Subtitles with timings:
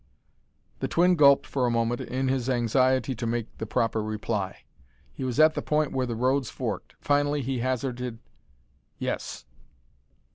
[0.79, 4.63] The twin gulped for a moment in his anxiety to make the proper reply.
[5.13, 6.95] He was at the point where the roads forked.
[6.99, 8.17] Finally he hazarded,
[8.97, 9.45] "Yes."